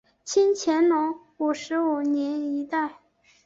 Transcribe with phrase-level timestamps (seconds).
[0.25, 2.97] 清乾隆五十五年一带。